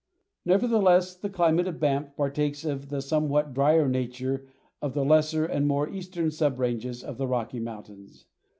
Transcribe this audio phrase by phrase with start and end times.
[0.45, 4.47] Nevertheless, the climate of Banff partakes of the somewhat dryer nature
[4.81, 8.25] of the lesser and more eastern sub ranges of the Rocky Mountains.